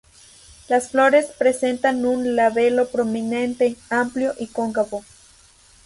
[0.67, 5.03] Las flores presentan un labelo prominente, amplio y cóncavo.